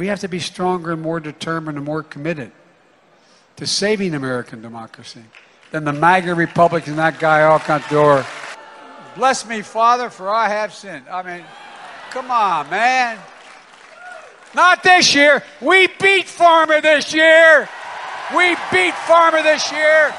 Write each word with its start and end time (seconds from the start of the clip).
We 0.00 0.06
have 0.06 0.20
to 0.20 0.28
be 0.28 0.38
stronger 0.38 0.92
and 0.92 1.02
more 1.02 1.20
determined 1.20 1.76
and 1.76 1.84
more 1.84 2.02
committed 2.02 2.52
to 3.56 3.66
saving 3.66 4.14
American 4.14 4.62
democracy 4.62 5.22
than 5.72 5.84
the 5.84 5.92
MAGA 5.92 6.34
Republicans 6.34 6.88
and 6.88 6.98
that 6.98 7.18
guy 7.18 7.40
Alcantor. 7.40 8.24
Bless 9.14 9.46
me, 9.46 9.60
Father, 9.60 10.08
for 10.08 10.30
I 10.30 10.48
have 10.48 10.72
sinned. 10.72 11.06
I 11.06 11.22
mean, 11.22 11.44
come 12.12 12.30
on, 12.30 12.70
man. 12.70 13.18
Not 14.54 14.82
this 14.82 15.14
year. 15.14 15.42
We 15.60 15.88
beat 15.88 16.24
Pharma 16.24 16.80
this 16.80 17.12
year. 17.12 17.68
We 18.34 18.56
beat 18.72 18.94
Pharma 19.04 19.42
this 19.42 19.70
year. 19.70 20.14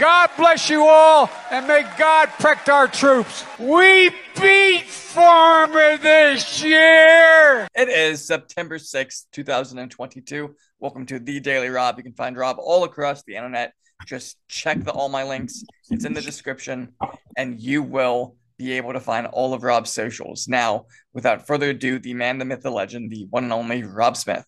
God 0.00 0.28
bless 0.36 0.68
you 0.68 0.88
all, 0.88 1.30
and 1.52 1.68
may 1.68 1.88
God 1.96 2.30
protect 2.30 2.68
our 2.68 2.88
troops. 2.88 3.44
We 3.60 4.10
beat 4.36 4.84
Pharma 4.86 6.00
this 6.00 6.62
year. 6.62 7.66
It 7.74 7.88
is 7.88 8.26
September 8.26 8.78
6th, 8.78 9.24
2022. 9.32 10.54
Welcome 10.78 11.06
to 11.06 11.18
The 11.18 11.40
Daily 11.40 11.68
Rob. 11.68 11.96
You 11.96 12.04
can 12.04 12.12
find 12.12 12.36
Rob 12.36 12.58
all 12.58 12.84
across 12.84 13.22
the 13.22 13.36
internet. 13.36 13.72
Just 14.06 14.36
check 14.48 14.82
the 14.84 14.92
all 14.92 15.08
my 15.08 15.24
links. 15.24 15.64
It's 15.90 16.04
in 16.04 16.14
the 16.14 16.22
description, 16.22 16.94
and 17.36 17.60
you 17.60 17.82
will 17.82 18.36
be 18.56 18.72
able 18.72 18.92
to 18.92 19.00
find 19.00 19.26
all 19.26 19.54
of 19.54 19.62
Rob's 19.62 19.90
socials. 19.90 20.46
Now, 20.48 20.86
without 21.12 21.46
further 21.46 21.70
ado, 21.70 21.98
the 21.98 22.14
man, 22.14 22.38
the 22.38 22.44
myth, 22.44 22.62
the 22.62 22.70
legend, 22.70 23.10
the 23.10 23.26
one 23.30 23.44
and 23.44 23.52
only 23.52 23.82
Rob 23.82 24.16
Smith. 24.16 24.46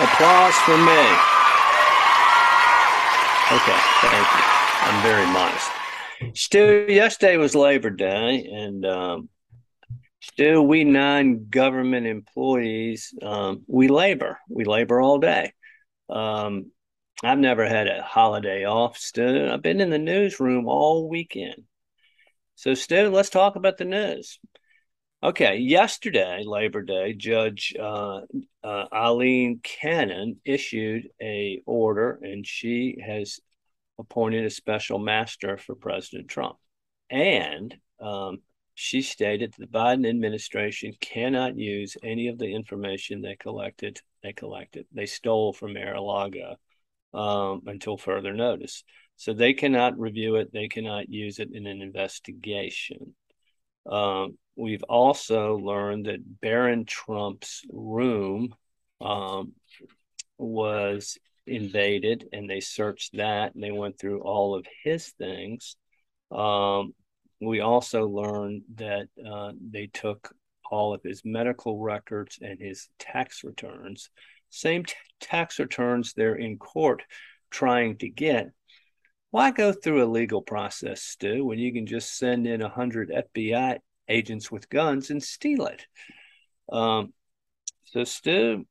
Applause 0.00 0.54
for 0.66 0.76
me. 0.76 1.34
Okay, 3.52 3.78
thank 4.00 4.38
you. 4.38 4.43
I'm 4.86 5.02
very 5.02 5.26
modest. 5.32 5.70
Stu, 6.34 6.86
yesterday 6.90 7.38
was 7.38 7.54
Labor 7.54 7.88
Day, 7.88 8.44
and 8.52 8.84
um, 8.84 9.28
Stu, 10.20 10.60
we 10.60 10.84
non-government 10.84 12.06
employees, 12.06 13.14
um, 13.22 13.62
we 13.66 13.88
labor. 13.88 14.38
We 14.50 14.64
labor 14.64 15.00
all 15.00 15.18
day. 15.18 15.54
Um, 16.10 16.70
I've 17.22 17.38
never 17.38 17.66
had 17.66 17.88
a 17.88 18.02
holiday 18.02 18.66
off, 18.66 18.98
Stu. 18.98 19.48
I've 19.50 19.62
been 19.62 19.80
in 19.80 19.88
the 19.88 19.98
newsroom 19.98 20.68
all 20.68 21.08
weekend. 21.08 21.64
So, 22.54 22.74
Stu, 22.74 23.08
let's 23.08 23.30
talk 23.30 23.56
about 23.56 23.78
the 23.78 23.86
news. 23.86 24.38
Okay, 25.22 25.56
yesterday, 25.56 26.42
Labor 26.44 26.82
Day, 26.82 27.14
Judge 27.14 27.74
uh, 27.80 28.20
uh, 28.62 28.84
Aileen 28.92 29.60
Cannon 29.62 30.42
issued 30.44 31.08
a 31.22 31.62
order, 31.64 32.18
and 32.20 32.46
she 32.46 32.98
has 33.02 33.40
appointed 33.98 34.44
a 34.44 34.50
special 34.50 34.98
master 34.98 35.56
for 35.56 35.74
President 35.74 36.28
Trump. 36.28 36.56
And 37.10 37.76
um, 38.00 38.38
she 38.74 39.02
stated 39.02 39.52
that 39.52 39.70
the 39.70 39.78
Biden 39.78 40.08
administration 40.08 40.92
cannot 41.00 41.56
use 41.56 41.96
any 42.02 42.28
of 42.28 42.38
the 42.38 42.52
information 42.52 43.20
they 43.22 43.36
collected. 43.36 44.00
They 44.22 44.32
collected. 44.32 44.86
They 44.92 45.06
stole 45.06 45.52
from 45.52 45.74
Mar-a-Lago 45.74 46.56
um, 47.12 47.62
until 47.66 47.96
further 47.96 48.32
notice. 48.32 48.82
So 49.16 49.32
they 49.32 49.54
cannot 49.54 49.98
review 49.98 50.36
it. 50.36 50.52
They 50.52 50.68
cannot 50.68 51.08
use 51.08 51.38
it 51.38 51.50
in 51.52 51.66
an 51.66 51.80
investigation. 51.82 53.14
Um, 53.86 54.38
we've 54.56 54.82
also 54.84 55.56
learned 55.56 56.06
that 56.06 56.40
Barron 56.40 56.84
Trump's 56.84 57.62
room 57.70 58.54
um, 59.00 59.52
was 60.36 61.18
invaded 61.46 62.28
and 62.32 62.48
they 62.48 62.60
searched 62.60 63.16
that 63.16 63.54
and 63.54 63.62
they 63.62 63.70
went 63.70 63.98
through 63.98 64.20
all 64.20 64.54
of 64.54 64.66
his 64.82 65.08
things. 65.08 65.76
Um, 66.30 66.94
we 67.40 67.60
also 67.60 68.06
learned 68.06 68.62
that 68.76 69.08
uh, 69.24 69.52
they 69.70 69.86
took 69.86 70.34
all 70.70 70.94
of 70.94 71.02
his 71.02 71.22
medical 71.24 71.78
records 71.78 72.38
and 72.40 72.58
his 72.58 72.88
tax 72.98 73.44
returns, 73.44 74.10
same 74.50 74.84
t- 74.84 74.94
tax 75.20 75.58
returns 75.58 76.12
they're 76.12 76.34
in 76.34 76.58
court 76.58 77.02
trying 77.50 77.98
to 77.98 78.08
get. 78.08 78.50
Why 79.30 79.50
go 79.50 79.72
through 79.72 80.04
a 80.04 80.06
legal 80.06 80.42
process, 80.42 81.02
Stu, 81.02 81.44
when 81.44 81.58
you 81.58 81.72
can 81.72 81.86
just 81.86 82.16
send 82.16 82.46
in 82.46 82.60
100 82.60 83.10
FBI 83.10 83.78
agents 84.08 84.50
with 84.50 84.68
guns 84.68 85.10
and 85.10 85.22
steal 85.22 85.66
it. 85.66 85.86
Um, 86.70 87.12
so, 87.84 88.04
Stu, 88.04 88.66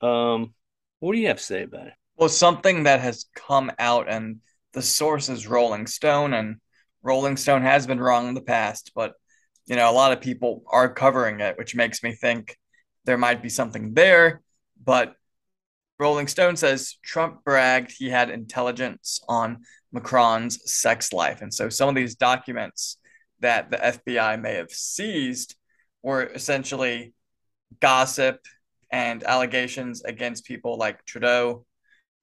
um, 0.00 0.54
what 1.00 1.12
do 1.12 1.18
you 1.18 1.28
have 1.28 1.38
to 1.38 1.42
say 1.42 1.62
about 1.62 1.88
it? 1.88 1.94
Well, 2.18 2.28
something 2.28 2.82
that 2.82 3.00
has 3.00 3.26
come 3.36 3.70
out, 3.78 4.10
and 4.10 4.40
the 4.72 4.82
source 4.82 5.28
is 5.28 5.46
Rolling 5.46 5.86
Stone, 5.86 6.34
and 6.34 6.56
Rolling 7.00 7.36
Stone 7.36 7.62
has 7.62 7.86
been 7.86 8.00
wrong 8.00 8.26
in 8.26 8.34
the 8.34 8.42
past, 8.42 8.90
but 8.92 9.14
you 9.66 9.76
know, 9.76 9.88
a 9.88 9.92
lot 9.92 10.12
of 10.12 10.20
people 10.20 10.64
are 10.66 10.92
covering 10.92 11.38
it, 11.38 11.56
which 11.58 11.76
makes 11.76 12.02
me 12.02 12.12
think 12.12 12.56
there 13.04 13.18
might 13.18 13.40
be 13.40 13.48
something 13.48 13.94
there. 13.94 14.42
But 14.82 15.14
Rolling 16.00 16.26
Stone 16.26 16.56
says 16.56 16.96
Trump 17.04 17.44
bragged 17.44 17.94
he 17.96 18.08
had 18.08 18.30
intelligence 18.30 19.20
on 19.28 19.58
Macron's 19.92 20.58
sex 20.72 21.12
life. 21.12 21.40
And 21.40 21.54
so 21.54 21.68
some 21.68 21.88
of 21.88 21.94
these 21.94 22.16
documents 22.16 22.96
that 23.40 23.70
the 23.70 23.76
FBI 23.76 24.40
may 24.40 24.54
have 24.54 24.70
seized 24.70 25.54
were 26.02 26.24
essentially 26.24 27.14
gossip 27.78 28.40
and 28.90 29.22
allegations 29.22 30.02
against 30.02 30.46
people 30.46 30.78
like 30.78 31.04
Trudeau, 31.04 31.66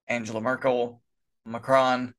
Angela 0.07 0.41
Merkel, 0.41 1.01
Macron, 1.45 2.13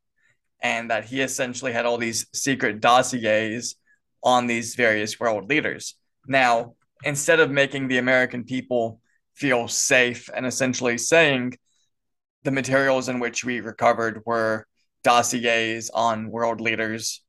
and 0.63 0.91
that 0.91 1.05
he 1.05 1.21
essentially 1.21 1.73
had 1.73 1.87
all 1.87 1.99
these 1.99 2.27
secret 2.33 2.81
dossiers 2.81 3.77
on 4.23 4.47
these 4.47 4.75
various 4.75 5.21
world 5.21 5.49
leaders. 5.49 5.95
Now, 6.27 6.75
instead 7.05 7.41
of 7.41 7.51
making 7.51 7.89
the 7.89 7.99
American 7.99 8.45
people 8.45 9.01
feel 9.35 9.69
safe 9.69 10.29
and 10.35 10.47
essentially 10.47 10.99
saying 10.99 11.57
the 12.43 12.51
materials 12.51 13.09
in 13.09 13.21
which 13.21 13.45
we 13.45 13.61
recovered 13.61 14.23
were 14.25 14.67
dossiers 15.05 15.91
on 15.91 16.31
world 16.31 16.61
leaders 16.61 17.23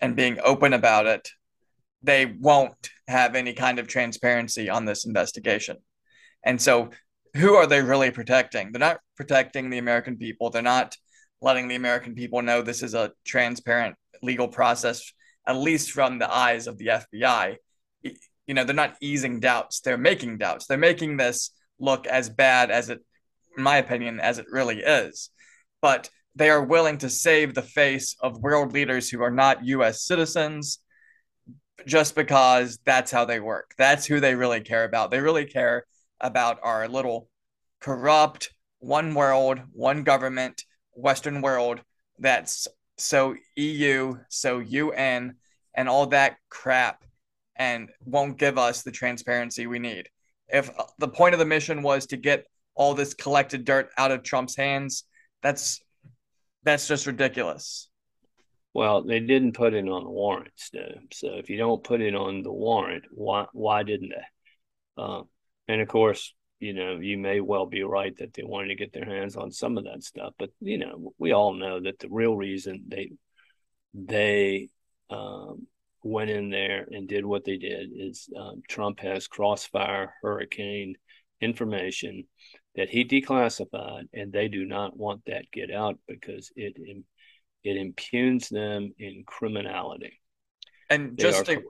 and 0.00 0.16
being 0.16 0.38
open 0.42 0.72
about 0.72 1.06
it, 1.06 1.28
they 2.02 2.26
won't 2.26 2.90
have 3.06 3.34
any 3.34 3.52
kind 3.52 3.78
of 3.78 3.86
transparency 3.86 4.68
on 4.68 4.84
this 4.84 5.04
investigation. 5.04 5.76
And 6.44 6.60
so, 6.60 6.90
who 7.36 7.54
are 7.54 7.66
they 7.66 7.82
really 7.82 8.10
protecting? 8.10 8.72
They're 8.72 8.80
not 8.80 9.00
protecting 9.20 9.68
the 9.68 9.76
American 9.76 10.16
people. 10.16 10.48
They're 10.48 10.62
not 10.62 10.96
letting 11.42 11.68
the 11.68 11.74
American 11.74 12.14
people 12.14 12.40
know 12.40 12.62
this 12.62 12.82
is 12.82 12.94
a 12.94 13.12
transparent 13.22 13.94
legal 14.22 14.48
process, 14.48 15.12
at 15.46 15.58
least 15.58 15.90
from 15.90 16.18
the 16.18 16.34
eyes 16.34 16.66
of 16.66 16.78
the 16.78 16.86
FBI. 16.86 17.56
You 18.02 18.54
know, 18.54 18.64
they're 18.64 18.74
not 18.74 18.96
easing 19.02 19.38
doubts, 19.38 19.80
they're 19.80 19.98
making 19.98 20.38
doubts. 20.38 20.66
They're 20.66 20.78
making 20.78 21.18
this 21.18 21.50
look 21.78 22.06
as 22.06 22.30
bad 22.30 22.70
as 22.70 22.88
it, 22.88 23.00
in 23.58 23.62
my 23.62 23.76
opinion, 23.76 24.20
as 24.20 24.38
it 24.38 24.46
really 24.50 24.78
is. 24.78 25.28
But 25.82 26.08
they 26.34 26.48
are 26.48 26.64
willing 26.64 26.96
to 26.98 27.10
save 27.10 27.52
the 27.52 27.60
face 27.60 28.16
of 28.22 28.40
world 28.40 28.72
leaders 28.72 29.10
who 29.10 29.22
are 29.22 29.30
not 29.30 29.66
US 29.66 30.02
citizens 30.02 30.78
just 31.86 32.14
because 32.14 32.78
that's 32.86 33.10
how 33.10 33.26
they 33.26 33.38
work. 33.38 33.74
That's 33.76 34.06
who 34.06 34.18
they 34.18 34.34
really 34.34 34.62
care 34.62 34.84
about. 34.84 35.10
They 35.10 35.20
really 35.20 35.44
care 35.44 35.84
about 36.22 36.58
our 36.62 36.88
little 36.88 37.28
corrupt 37.80 38.54
one 38.80 39.14
world, 39.14 39.60
one 39.72 40.02
government, 40.02 40.64
Western 40.92 41.40
world 41.40 41.80
that's 42.18 42.66
so 42.96 43.34
EU, 43.56 44.14
so 44.28 44.58
UN, 44.58 45.36
and 45.74 45.88
all 45.88 46.06
that 46.06 46.36
crap, 46.48 47.04
and 47.56 47.90
won't 48.04 48.38
give 48.38 48.58
us 48.58 48.82
the 48.82 48.90
transparency 48.90 49.66
we 49.66 49.78
need. 49.78 50.08
If 50.48 50.70
the 50.98 51.08
point 51.08 51.34
of 51.34 51.38
the 51.38 51.46
mission 51.46 51.82
was 51.82 52.06
to 52.06 52.16
get 52.16 52.44
all 52.74 52.94
this 52.94 53.14
collected 53.14 53.64
dirt 53.64 53.90
out 53.96 54.10
of 54.10 54.22
Trump's 54.22 54.56
hands, 54.56 55.04
that's 55.42 55.80
that's 56.62 56.88
just 56.88 57.06
ridiculous. 57.06 57.88
Well, 58.72 59.02
they 59.02 59.20
didn't 59.20 59.52
put 59.52 59.74
it 59.74 59.88
on 59.88 60.04
the 60.04 60.10
warrant, 60.10 60.52
though. 60.72 60.94
So 61.12 61.34
if 61.34 61.50
you 61.50 61.56
don't 61.56 61.82
put 61.82 62.00
it 62.00 62.14
on 62.14 62.42
the 62.42 62.52
warrant, 62.52 63.04
why 63.10 63.46
why 63.52 63.82
didn't 63.82 64.10
they? 64.10 65.02
Um, 65.02 65.28
and 65.68 65.80
of 65.80 65.88
course, 65.88 66.34
you 66.60 66.74
know, 66.74 66.98
you 67.00 67.18
may 67.18 67.40
well 67.40 67.66
be 67.66 67.82
right 67.82 68.16
that 68.18 68.34
they 68.34 68.44
wanted 68.44 68.68
to 68.68 68.74
get 68.74 68.92
their 68.92 69.06
hands 69.06 69.34
on 69.34 69.50
some 69.50 69.78
of 69.78 69.84
that 69.84 70.04
stuff, 70.04 70.34
but 70.38 70.50
you 70.60 70.78
know, 70.78 71.12
we 71.18 71.32
all 71.32 71.54
know 71.54 71.80
that 71.80 71.98
the 71.98 72.08
real 72.10 72.36
reason 72.36 72.84
they 72.88 73.10
they 73.94 74.68
um, 75.10 75.66
went 76.04 76.30
in 76.30 76.50
there 76.50 76.86
and 76.90 77.08
did 77.08 77.24
what 77.24 77.44
they 77.44 77.56
did 77.56 77.90
is 77.94 78.28
um, 78.38 78.62
Trump 78.68 79.00
has 79.00 79.26
crossfire 79.26 80.14
hurricane 80.22 80.94
information 81.40 82.24
that 82.76 82.88
he 82.88 83.04
declassified, 83.04 84.04
and 84.12 84.32
they 84.32 84.48
do 84.48 84.64
not 84.64 84.96
want 84.96 85.22
that 85.26 85.50
get 85.50 85.70
out 85.70 85.98
because 86.06 86.52
it 86.56 86.76
it 87.64 87.76
impugns 87.76 88.48
them 88.48 88.92
in 88.98 89.24
criminality. 89.26 90.20
And 90.88 91.16
they 91.16 91.22
just 91.22 91.48
a, 91.48 91.62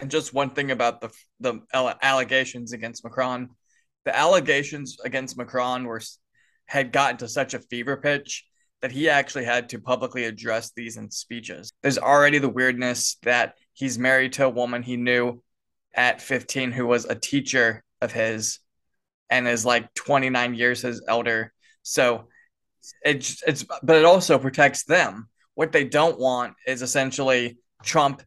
and 0.00 0.10
just 0.10 0.34
one 0.34 0.50
thing 0.50 0.70
about 0.70 1.00
the 1.00 1.10
the 1.40 1.60
allegations 2.02 2.72
against 2.72 3.04
Macron, 3.04 3.50
the 4.04 4.16
allegations 4.16 4.98
against 5.04 5.36
Macron 5.36 5.84
were 5.84 6.00
had 6.66 6.92
gotten 6.92 7.16
to 7.18 7.28
such 7.28 7.54
a 7.54 7.58
fever 7.58 7.96
pitch 7.96 8.44
that 8.80 8.92
he 8.92 9.08
actually 9.08 9.44
had 9.44 9.68
to 9.68 9.78
publicly 9.78 10.24
address 10.24 10.72
these 10.74 10.96
in 10.96 11.10
speeches. 11.10 11.72
There's 11.82 11.98
already 11.98 12.38
the 12.38 12.48
weirdness 12.48 13.16
that 13.24 13.56
he's 13.74 13.98
married 13.98 14.32
to 14.34 14.46
a 14.46 14.50
woman 14.50 14.82
he 14.82 14.96
knew 14.96 15.42
at 15.94 16.22
15 16.22 16.72
who 16.72 16.86
was 16.86 17.04
a 17.04 17.14
teacher 17.14 17.82
of 18.00 18.12
his 18.12 18.60
and 19.28 19.46
is 19.46 19.66
like 19.66 19.92
29 19.94 20.54
years 20.54 20.82
his 20.82 21.02
elder. 21.06 21.52
So 21.82 22.28
it's 23.04 23.42
it's 23.46 23.64
but 23.82 23.96
it 23.96 24.04
also 24.04 24.38
protects 24.38 24.84
them. 24.84 25.28
What 25.54 25.72
they 25.72 25.84
don't 25.84 26.18
want 26.18 26.54
is 26.66 26.82
essentially 26.82 27.58
Trump, 27.82 28.22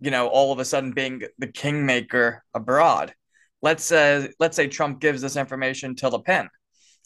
you 0.00 0.10
know, 0.10 0.28
all 0.28 0.52
of 0.52 0.58
a 0.58 0.64
sudden 0.64 0.92
being 0.92 1.22
the 1.38 1.46
kingmaker 1.48 2.44
abroad. 2.54 3.14
Let's 3.62 3.84
say 3.84 4.30
let's 4.38 4.56
say 4.56 4.68
Trump 4.68 5.00
gives 5.00 5.22
this 5.22 5.36
information 5.36 5.94
to 5.96 6.08
Le 6.08 6.22
Pen, 6.22 6.48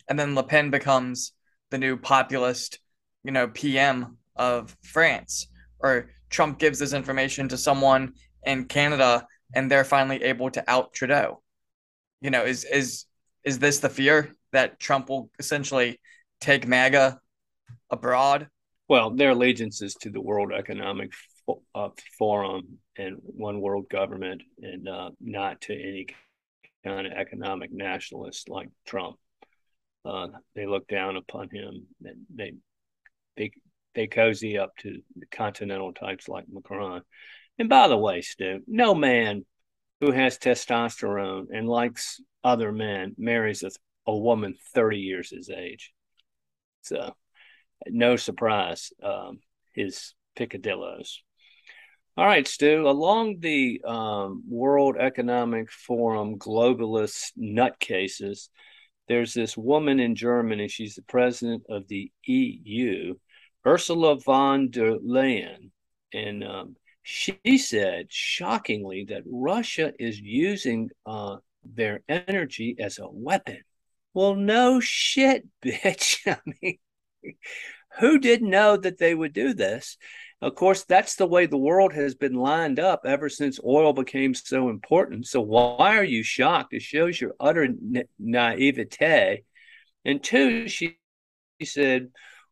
and 0.09 0.19
then 0.19 0.35
Le 0.35 0.43
Pen 0.43 0.71
becomes 0.71 1.33
the 1.71 1.79
new 1.79 1.97
populist, 1.97 2.79
you 3.25 3.33
know, 3.33 3.49
PM 3.49 4.19
of 4.37 4.77
France, 4.83 5.49
or 5.79 6.11
Trump 6.29 6.59
gives 6.59 6.79
this 6.79 6.93
information 6.93 7.49
to 7.49 7.57
someone 7.57 8.15
in 8.45 8.65
Canada 8.65 9.27
and 9.55 9.71
they're 9.71 9.85
finally 9.85 10.23
able 10.23 10.51
to 10.51 10.71
out 10.71 10.93
Trudeau. 10.93 11.43
You 12.21 12.31
know, 12.31 12.45
is 12.45 12.65
is 12.65 13.07
is 13.45 13.59
this 13.59 13.79
the 13.81 13.89
fear 13.89 14.35
that 14.53 14.79
Trump 14.79 15.09
will 15.09 15.31
essentially 15.39 16.01
take 16.41 16.67
MAGA 16.67 17.19
abroad? 17.91 18.49
Well, 18.89 19.11
their 19.11 19.31
allegiance 19.31 19.83
is 19.83 19.95
to 19.97 20.11
the 20.11 20.21
World 20.21 20.53
Economic 20.53 21.13
uh, 21.75 21.89
Forum 22.19 22.79
and 22.97 23.17
one 23.23 23.61
world 23.61 23.89
government, 23.89 24.43
and 24.61 24.89
uh, 24.89 25.11
not 25.21 25.61
to 25.63 25.75
any 25.75 26.07
kind 26.85 27.07
of 27.07 27.13
economic 27.13 27.73
nationalist 27.73 28.49
like 28.49 28.69
Trump. 28.87 29.17
Uh, 30.05 30.29
they 30.55 30.67
look 30.67 30.87
down 30.89 31.17
upon 31.17 31.49
him, 31.51 31.87
and 32.05 32.27
they 32.35 32.55
they 33.37 33.53
they 33.95 34.07
cozy 34.07 34.59
up 34.59 34.77
to 34.79 35.03
continental 35.31 35.93
types 35.93 36.29
like 36.29 36.45
Macron. 36.49 37.03
And 37.59 37.69
by 37.69 37.89
the 37.89 37.97
way, 37.97 38.23
Stu, 38.23 38.61
no 38.67 38.95
man 38.95 39.45
who 40.01 40.11
has 40.11 40.39
testosterone 40.39 41.47
and 41.53 41.69
likes 41.69 42.21
other 42.43 42.73
men 42.73 43.15
marries 43.19 43.63
a, 43.63 43.71
a 44.07 44.17
woman 44.17 44.57
30 44.75 44.99
years 44.99 45.31
his 45.31 45.49
age. 45.49 45.93
So, 46.81 47.15
no 47.87 48.17
surprise, 48.17 48.93
um, 49.03 49.39
his 49.75 50.15
picadillos. 50.37 51.19
All 52.15 52.27
right, 52.27 52.47
Stu, 52.47 52.87
along 52.87 53.41
the 53.41 53.81
um, 53.87 54.43
World 54.47 54.97
Economic 54.99 55.73
Forum 55.73 56.39
globalist 56.39 57.33
nutcases, 57.39 58.51
there's 59.09 59.33
this 59.33 59.57
woman 59.57 59.99
in 59.99 60.15
Germany. 60.15 60.69
She's 60.69 60.95
the 60.95 61.03
president 61.03 61.63
of 61.71 61.89
the 61.89 62.13
EU, 62.25 63.15
Ursula 63.67 64.21
von 64.21 64.69
der 64.69 64.99
Leyen. 64.99 65.71
And 66.13 66.45
um, 66.45 66.77
she 67.03 67.57
said, 67.57 68.13
shockingly, 68.13 69.07
that 69.09 69.23
Russia 69.25 69.95
is 69.99 70.21
using 70.21 70.91
uh, 71.07 71.37
their 71.65 72.03
energy 72.11 72.77
as 72.79 72.99
a 72.99 73.09
weapon. 73.09 73.61
Well, 74.13 74.35
no 74.35 74.81
shit, 74.81 75.47
bitch. 75.65 76.19
I 76.27 76.37
mean, 76.61 76.77
who 77.99 78.19
didn't 78.19 78.51
know 78.51 78.77
that 78.77 78.99
they 78.99 79.15
would 79.15 79.33
do 79.33 79.55
this? 79.55 79.97
Of 80.41 80.57
course, 80.57 80.83
that's 80.83 81.15
the 81.15 81.27
way 81.27 81.47
the 81.47 81.57
world 81.57 81.93
has 81.93 82.17
been 82.17 82.35
lined 82.35 82.81
up 82.81 83.03
ever 83.07 83.29
since 83.29 83.61
oil 83.65 83.93
became 83.93 84.35
so 84.35 84.71
important. 84.71 85.27
So, 85.27 85.41
why 85.41 85.97
are 85.97 86.05
you 86.05 86.25
shocked? 86.25 86.75
It 86.75 86.83
shows 86.83 87.21
your 87.21 87.35
utter 87.39 87.69
na- 87.81 88.03
naivete. 88.19 89.45
And 90.05 90.23
two, 90.23 90.67
she, 90.67 90.99
she 91.61 91.67
said, 91.67 92.09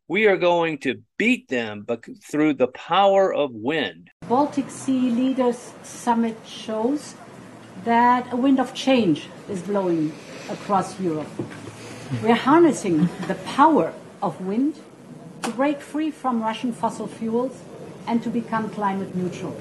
we 0.06 0.26
are 0.26 0.36
going 0.36 0.78
to 0.78 1.02
beat 1.18 1.48
them 1.48 1.84
but 1.86 2.04
through 2.30 2.54
the 2.54 2.68
power 2.68 3.34
of 3.34 3.50
wind. 3.52 4.10
Baltic 4.28 4.70
Sea 4.70 5.10
Leaders 5.10 5.72
Summit 5.82 6.36
shows 6.46 7.14
that 7.84 8.32
a 8.32 8.36
wind 8.36 8.60
of 8.60 8.74
change 8.74 9.28
is 9.48 9.62
blowing 9.62 10.12
across 10.48 10.98
Europe. 11.00 11.28
We're 12.22 12.34
harnessing 12.34 13.08
the 13.28 13.36
power 13.46 13.92
of 14.22 14.40
wind 14.40 14.80
to 15.42 15.50
break 15.50 15.80
free 15.80 16.10
from 16.10 16.42
Russian 16.42 16.72
fossil 16.72 17.06
fuels 17.06 17.62
and 18.06 18.22
to 18.22 18.30
become 18.30 18.70
climate 18.70 19.14
neutral. 19.14 19.60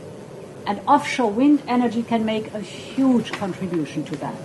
And 0.65 0.81
offshore 0.87 1.31
wind 1.31 1.63
energy 1.67 2.03
can 2.03 2.25
make 2.25 2.53
a 2.53 2.59
huge 2.59 3.31
contribution 3.31 4.03
to 4.05 4.15
that. 4.17 4.41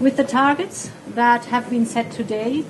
With 0.00 0.16
the 0.16 0.24
targets 0.24 0.90
that 1.08 1.46
have 1.46 1.68
been 1.68 1.84
set 1.84 2.12
today, 2.12 2.64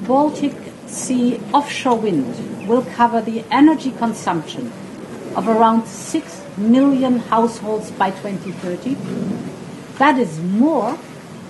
Baltic 0.00 0.54
Sea 0.86 1.40
offshore 1.52 1.98
wind 1.98 2.68
will 2.68 2.82
cover 2.82 3.20
the 3.20 3.44
energy 3.50 3.90
consumption 3.90 4.72
of 5.36 5.48
around 5.48 5.86
6 5.86 6.42
million 6.56 7.18
households 7.18 7.90
by 7.90 8.10
2030. 8.10 8.94
That 9.98 10.18
is 10.18 10.40
more 10.40 10.98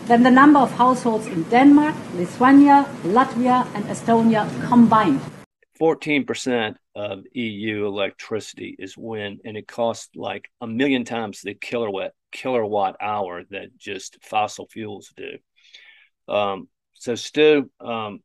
than 0.07 0.23
the 0.23 0.31
number 0.31 0.61
of 0.61 0.71
households 0.73 1.27
in 1.27 1.43
Denmark, 1.45 1.95
Lithuania, 2.15 2.87
Latvia, 3.05 3.67
and 3.75 3.85
Estonia 3.87 4.49
combined. 4.69 5.21
14% 5.81 6.77
of 6.95 7.25
EU 7.33 7.87
electricity 7.87 8.77
is 8.79 8.97
wind, 8.97 9.41
and 9.45 9.57
it 9.57 9.67
costs 9.67 10.15
like 10.15 10.49
a 10.61 10.67
million 10.67 11.05
times 11.05 11.41
the 11.41 11.55
kilowatt 11.55 12.13
kilowatt 12.31 12.97
hour 13.01 13.43
that 13.51 13.77
just 13.79 14.19
fossil 14.23 14.67
fuels 14.67 15.13
do. 15.17 15.39
Um, 16.33 16.69
so, 16.95 17.15
Stu, 17.15 17.71
um, 17.81 18.21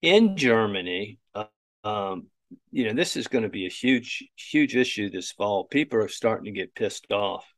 in 0.00 0.36
Germany, 0.36 1.18
uh, 1.34 1.44
um, 1.84 2.26
you 2.70 2.84
know, 2.84 2.92
this 2.92 3.16
is 3.16 3.28
going 3.28 3.42
to 3.42 3.48
be 3.48 3.66
a 3.66 3.70
huge, 3.70 4.28
huge 4.36 4.76
issue 4.76 5.10
this 5.10 5.32
fall. 5.32 5.64
People 5.64 6.00
are 6.00 6.08
starting 6.08 6.52
to 6.52 6.60
get 6.60 6.74
pissed 6.74 7.10
off. 7.10 7.51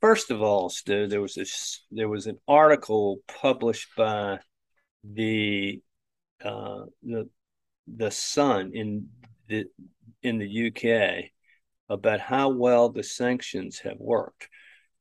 First 0.00 0.30
of 0.30 0.40
all, 0.42 0.68
Stu, 0.68 1.08
there 1.08 1.20
was 1.20 1.34
this, 1.34 1.84
there 1.90 2.08
was 2.08 2.26
an 2.26 2.38
article 2.46 3.18
published 3.40 3.88
by 3.96 4.38
the 5.02 5.80
uh, 6.44 6.84
the 7.02 7.28
the 7.86 8.10
Sun 8.10 8.72
in 8.74 9.08
the 9.48 9.64
in 10.22 10.38
the 10.38 10.68
UK 10.68 11.30
about 11.88 12.20
how 12.20 12.50
well 12.50 12.90
the 12.90 13.02
sanctions 13.02 13.80
have 13.80 13.98
worked. 13.98 14.48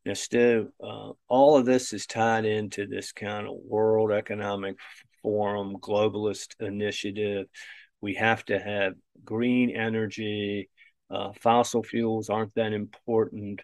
Now, 0.06 0.14
Stu, 0.14 0.72
uh, 0.82 1.12
all 1.28 1.58
of 1.58 1.66
this 1.66 1.92
is 1.92 2.08
tied 2.08 2.46
into 2.46 2.88
this 2.88 3.12
kind 3.12 3.48
of 3.48 3.56
World 3.66 4.12
Economic 4.12 4.78
Forum 5.22 5.76
globalist 5.82 6.56
initiative. 6.60 7.48
We 8.00 8.14
have 8.16 8.46
to 8.46 8.58
have 8.58 8.94
green 9.26 9.70
energy. 9.70 10.70
Uh, 11.10 11.34
fossil 11.42 11.84
fuels 11.84 12.30
aren't 12.30 12.56
that 12.56 12.74
important. 12.74 13.62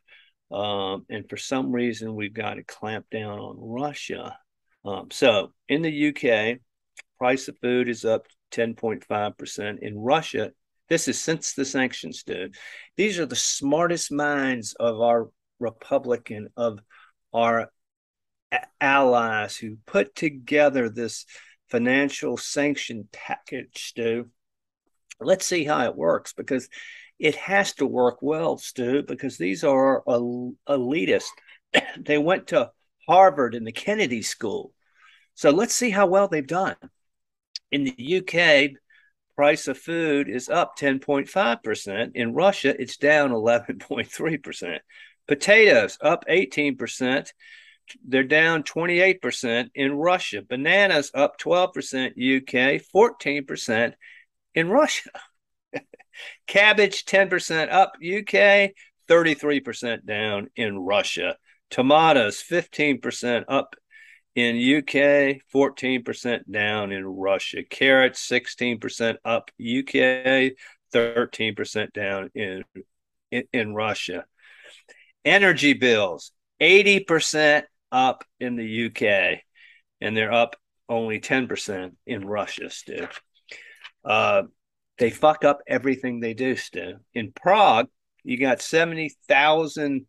Um, 0.53 1.05
and 1.09 1.27
for 1.27 1.37
some 1.37 1.71
reason, 1.71 2.15
we've 2.15 2.33
got 2.33 2.55
to 2.55 2.63
clamp 2.63 3.07
down 3.09 3.39
on 3.39 3.55
Russia. 3.59 4.37
Um, 4.85 5.07
so 5.11 5.51
in 5.67 5.81
the 5.81 6.09
UK, 6.09 6.59
price 7.17 7.47
of 7.47 7.57
food 7.59 7.89
is 7.89 8.05
up 8.05 8.27
10.5%. 8.51 9.79
In 9.81 9.97
Russia, 9.97 10.51
this 10.89 11.07
is 11.07 11.19
since 11.19 11.53
the 11.53 11.65
sanctions 11.65 12.23
did. 12.23 12.55
These 12.97 13.17
are 13.17 13.25
the 13.25 13.35
smartest 13.35 14.11
minds 14.11 14.75
of 14.79 15.01
our 15.01 15.29
Republican, 15.59 16.49
of 16.55 16.79
our 17.33 17.71
allies 18.79 19.57
who 19.57 19.77
put 19.87 20.13
together 20.13 20.89
this 20.89 21.25
financial 21.69 22.37
sanction 22.37 23.07
package, 23.11 23.87
Stu. 23.87 24.29
Let's 25.19 25.45
see 25.45 25.63
how 25.63 25.85
it 25.85 25.95
works 25.95 26.33
because 26.33 26.69
it 27.19 27.35
has 27.35 27.73
to 27.75 27.85
work 27.85 28.19
well, 28.21 28.57
Stu, 28.57 29.03
because 29.03 29.37
these 29.37 29.63
are 29.63 30.03
elitists. 30.07 31.27
they 31.97 32.17
went 32.17 32.47
to 32.47 32.71
Harvard 33.07 33.55
and 33.55 33.65
the 33.65 33.71
Kennedy 33.71 34.21
School. 34.21 34.73
So 35.35 35.49
let's 35.49 35.73
see 35.73 35.89
how 35.89 36.07
well 36.07 36.27
they've 36.27 36.45
done. 36.45 36.75
In 37.71 37.85
the 37.85 38.17
UK, 38.17 38.77
price 39.35 39.67
of 39.67 39.77
food 39.77 40.29
is 40.29 40.49
up 40.49 40.77
10.5%. 40.77 42.11
In 42.15 42.33
Russia, 42.33 42.75
it's 42.79 42.97
down 42.97 43.31
11.3%. 43.31 44.79
Potatoes 45.27 45.97
up 46.01 46.25
18%. 46.29 47.29
They're 48.05 48.23
down 48.23 48.63
28% 48.63 49.69
in 49.75 49.93
Russia. 49.93 50.41
Bananas 50.41 51.11
up 51.13 51.39
12% 51.39 52.11
UK, 52.11 52.81
14% 52.93 53.93
in 54.55 54.69
Russia. 54.69 55.09
Cabbage 56.47 57.05
10% 57.05 57.71
up 57.71 57.93
UK, 57.95 58.71
33% 59.09 60.05
down 60.05 60.49
in 60.55 60.77
Russia. 60.77 61.37
Tomatoes 61.69 62.43
15% 62.47 63.45
up 63.47 63.75
in 64.35 64.55
UK, 64.55 65.41
14% 65.53 66.51
down 66.51 66.91
in 66.91 67.05
Russia. 67.05 67.63
Carrots 67.63 68.27
16% 68.27 69.17
up 69.23 69.51
UK, 69.59 70.53
13% 70.93 71.93
down 71.93 72.29
in, 72.33 72.63
in, 73.31 73.43
in 73.51 73.73
Russia. 73.73 74.25
Energy 75.25 75.73
bills 75.73 76.31
80% 76.61 77.63
up 77.91 78.23
in 78.39 78.55
the 78.55 78.85
UK, 78.87 79.41
and 80.01 80.15
they're 80.15 80.33
up 80.33 80.55
only 80.89 81.19
10% 81.19 81.91
in 82.05 82.25
Russia, 82.25 82.69
still. 82.69 83.07
Uh, 84.03 84.43
they 84.97 85.09
fuck 85.09 85.43
up 85.43 85.61
everything 85.67 86.19
they 86.19 86.33
do, 86.33 86.55
Stu. 86.55 86.95
In 87.13 87.31
Prague, 87.31 87.87
you 88.23 88.37
got 88.37 88.61
70,000 88.61 90.05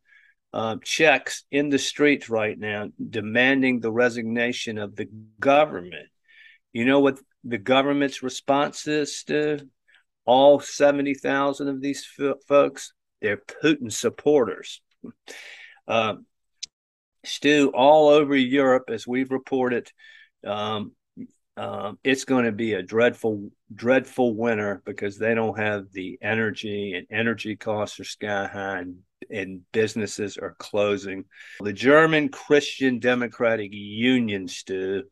um, 0.52 0.80
Czechs 0.84 1.44
in 1.50 1.68
the 1.68 1.78
streets 1.78 2.28
right 2.28 2.56
now 2.56 2.88
demanding 3.10 3.80
the 3.80 3.90
resignation 3.90 4.78
of 4.78 4.94
the 4.94 5.08
government. 5.40 6.08
You 6.72 6.84
know 6.84 7.00
what 7.00 7.18
the 7.42 7.58
government's 7.58 8.22
response 8.22 8.86
is 8.86 9.24
to 9.24 9.58
all 10.24 10.60
70,000 10.60 11.68
of 11.68 11.80
these 11.80 12.06
f- 12.18 12.36
folks? 12.46 12.92
They're 13.20 13.38
Putin 13.38 13.92
supporters. 13.92 14.80
Uh, 15.88 16.14
Stu, 17.24 17.72
all 17.74 18.08
over 18.08 18.36
Europe, 18.36 18.90
as 18.90 19.06
we've 19.06 19.30
reported, 19.30 19.90
um, 20.46 20.92
um, 21.56 21.98
it's 22.02 22.24
going 22.24 22.44
to 22.46 22.52
be 22.52 22.72
a 22.72 22.82
dreadful, 22.82 23.50
dreadful 23.74 24.34
winter 24.34 24.82
because 24.84 25.18
they 25.18 25.34
don't 25.34 25.58
have 25.58 25.92
the 25.92 26.18
energy, 26.20 26.94
and 26.94 27.06
energy 27.10 27.54
costs 27.54 28.00
are 28.00 28.04
sky 28.04 28.46
high, 28.46 28.78
and, 28.78 28.96
and 29.30 29.60
businesses 29.72 30.36
are 30.36 30.56
closing. 30.58 31.24
The 31.60 31.72
German 31.72 32.30
Christian 32.30 32.98
Democratic 32.98 33.70
Union, 33.72 34.48
Stu, 34.48 35.04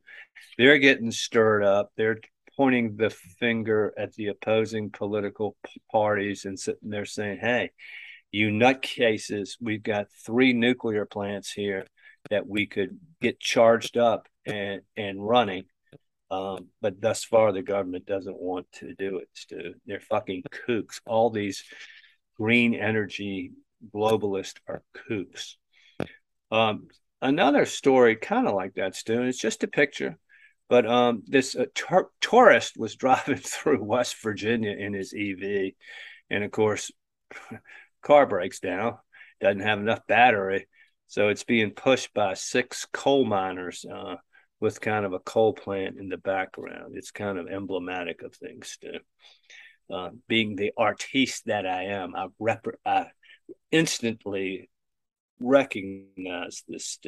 they're 0.58 0.78
getting 0.78 1.12
stirred 1.12 1.62
up. 1.62 1.92
They're 1.96 2.18
pointing 2.56 2.96
the 2.96 3.10
finger 3.10 3.94
at 3.96 4.12
the 4.14 4.28
opposing 4.28 4.90
political 4.90 5.56
parties 5.90 6.44
and 6.44 6.58
sitting 6.58 6.90
there 6.90 7.06
saying, 7.06 7.38
"Hey, 7.40 7.70
you 8.32 8.50
nutcases, 8.50 9.56
we've 9.60 9.82
got 9.82 10.08
three 10.26 10.52
nuclear 10.52 11.06
plants 11.06 11.52
here 11.52 11.86
that 12.30 12.46
we 12.46 12.66
could 12.66 12.98
get 13.20 13.38
charged 13.38 13.96
up 13.96 14.28
and 14.44 14.82
and 14.96 15.24
running." 15.26 15.64
Um, 16.32 16.68
but 16.80 16.98
thus 16.98 17.24
far, 17.24 17.52
the 17.52 17.60
government 17.60 18.06
doesn't 18.06 18.40
want 18.40 18.66
to 18.76 18.94
do 18.94 19.18
it. 19.18 19.28
Stu. 19.34 19.74
They're 19.84 20.00
fucking 20.00 20.44
kooks. 20.66 21.02
All 21.04 21.28
these 21.28 21.62
green 22.38 22.74
energy 22.74 23.52
globalists 23.94 24.56
are 24.66 24.82
kooks. 25.10 25.56
Um, 26.50 26.88
another 27.20 27.66
story, 27.66 28.16
kind 28.16 28.48
of 28.48 28.54
like 28.54 28.74
that, 28.74 28.96
Stu. 28.96 29.24
It's 29.24 29.38
just 29.38 29.62
a 29.62 29.68
picture, 29.68 30.16
but 30.70 30.86
um, 30.86 31.22
this 31.26 31.54
uh, 31.54 31.66
tur- 31.74 32.10
tourist 32.22 32.78
was 32.78 32.96
driving 32.96 33.36
through 33.36 33.84
West 33.84 34.16
Virginia 34.22 34.72
in 34.72 34.94
his 34.94 35.12
EV, 35.12 35.72
and 36.30 36.44
of 36.44 36.50
course, 36.50 36.90
car 38.02 38.24
breaks 38.24 38.58
down, 38.58 38.96
doesn't 39.42 39.60
have 39.60 39.80
enough 39.80 40.06
battery, 40.06 40.66
so 41.08 41.28
it's 41.28 41.44
being 41.44 41.72
pushed 41.72 42.14
by 42.14 42.32
six 42.32 42.86
coal 42.90 43.26
miners. 43.26 43.84
Uh, 43.84 44.16
with 44.62 44.80
kind 44.80 45.04
of 45.04 45.12
a 45.12 45.18
coal 45.18 45.52
plant 45.52 45.98
in 45.98 46.08
the 46.08 46.16
background. 46.16 46.94
It's 46.94 47.10
kind 47.10 47.36
of 47.36 47.48
emblematic 47.48 48.22
of 48.22 48.32
things 48.34 48.78
too. 48.80 49.00
Uh, 49.92 50.10
being 50.28 50.54
the 50.54 50.72
artiste 50.78 51.46
that 51.46 51.66
I 51.66 51.86
am, 51.86 52.14
I, 52.14 52.28
rep- 52.38 52.78
I 52.86 53.06
instantly 53.72 54.70
recognize 55.40 56.62
this. 56.68 56.98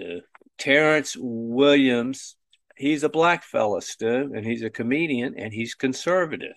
Terrence 0.58 1.16
Williams, 1.16 2.36
he's 2.76 3.04
a 3.04 3.08
black 3.08 3.44
fella, 3.44 3.80
Stu, 3.80 4.32
and 4.34 4.44
he's 4.44 4.64
a 4.64 4.68
comedian 4.70 5.36
and 5.38 5.52
he's 5.52 5.76
conservative. 5.76 6.56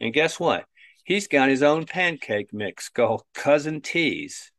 And 0.00 0.14
guess 0.14 0.38
what? 0.38 0.66
He's 1.04 1.26
got 1.26 1.48
his 1.48 1.64
own 1.64 1.84
pancake 1.84 2.52
mix 2.52 2.88
called 2.90 3.24
Cousin 3.34 3.80
T's. 3.80 4.52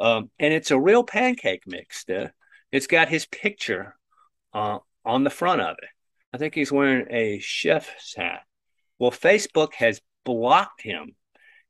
Um, 0.00 0.30
and 0.40 0.52
it's 0.52 0.72
a 0.72 0.80
real 0.80 1.04
pancake 1.04 1.62
mix, 1.64 1.98
Stu. 1.98 2.26
It's 2.72 2.88
got 2.88 3.08
his 3.08 3.24
picture 3.26 3.94
uh, 4.52 4.78
on 5.04 5.24
the 5.24 5.30
front 5.30 5.60
of 5.60 5.76
it. 5.82 5.88
I 6.32 6.38
think 6.38 6.54
he's 6.54 6.72
wearing 6.72 7.06
a 7.10 7.38
chef's 7.40 8.14
hat. 8.16 8.42
Well, 8.98 9.10
Facebook 9.10 9.74
has 9.74 10.00
blocked 10.24 10.82
him, 10.82 11.14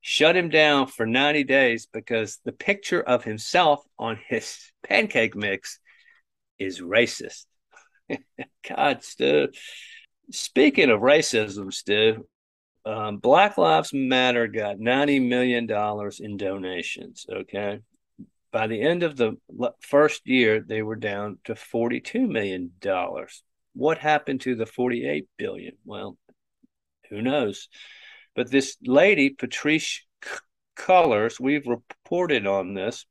shut 0.01 0.37
him 0.37 0.49
down 0.49 0.87
for 0.87 1.07
90 1.07 1.45
days 1.45 1.87
because 1.93 2.39
the 2.45 2.53
picture 2.53 3.01
of 3.01 3.25
himself 3.25 3.83
on 3.99 4.19
his 4.29 4.59
pancake 4.87 5.35
mix 5.35 5.79
is 6.59 6.81
racist. 6.81 7.47
God, 8.69 9.03
Stu. 9.03 9.49
Speaking 10.31 10.91
of 10.91 11.01
racism, 11.01 11.73
Stu, 11.73 12.27
um, 12.85 13.19
Black 13.19 13.59
Lives 13.59 13.93
Matter 13.93 14.47
got 14.47 14.77
$90 14.77 15.29
million 15.29 15.69
in 16.21 16.37
donations. 16.37 17.27
Okay 17.31 17.81
by 18.53 18.67
the 18.67 18.81
end 18.81 19.03
of 19.03 19.17
the 19.17 19.37
first 19.81 20.27
year, 20.27 20.61
they 20.61 20.83
were 20.83 20.97
down 20.97 21.39
to 21.45 21.55
$42 21.55 22.29
million. 22.29 22.71
What 23.75 23.99
happened 23.99 24.43
to 24.43 24.55
the 24.55 24.67
48 24.67 25.27
billion? 25.39 25.75
Well, 25.85 26.19
who 27.09 27.23
knows? 27.23 27.69
But 28.37 28.51
this 28.51 28.77
lady, 28.85 29.31
Patrisse 29.31 30.01
Cullors, 30.77 31.41
we've 31.41 31.67
reported 31.67 32.47
on 32.47 32.75
this 32.75 33.07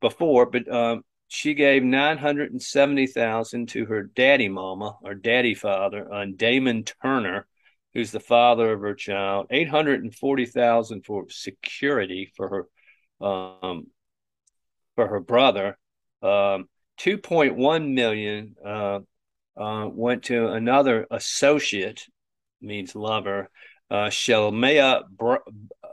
before, 0.00 0.46
but 0.46 0.68
um, 0.72 1.02
she 1.28 1.54
gave 1.54 1.82
970,000 1.84 3.68
to 3.68 3.86
her 3.86 4.02
daddy 4.02 4.48
mama 4.48 4.96
or 5.02 5.14
daddy 5.14 5.54
father 5.54 6.12
on 6.12 6.36
Damon 6.36 6.84
Turner, 6.84 7.46
who's 7.94 8.10
the 8.10 8.20
father 8.20 8.72
of 8.72 8.80
her 8.80 8.94
child, 8.94 9.46
840,000 9.50 11.04
for 11.04 11.26
security 11.28 12.32
for 12.36 12.48
her 13.20 13.26
um, 13.26 13.86
for 14.96 15.06
her 15.06 15.20
brother. 15.20 15.78
Um, 16.22 16.68
2.1 16.98 17.92
million 17.94 18.56
uh, 18.64 19.00
uh, 19.56 19.88
went 19.88 20.24
to 20.24 20.48
another 20.48 21.06
associate, 21.10 22.04
means 22.60 22.96
lover, 22.96 23.50
uh, 23.90 24.06
Shalomyah 24.06 25.02